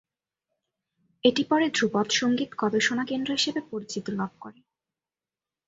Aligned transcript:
এটি 1.23 1.43
পরে 1.43 1.65
ধ্রুপদ 1.73 2.07
সঙ্গীত 2.11 2.51
গবেষণা 2.57 3.03
কেন্দ্র 3.05 3.29
হিসেবে 3.33 3.61
পরিচিত 3.71 4.05
লাভ 4.19 4.31
করে। 4.39 4.59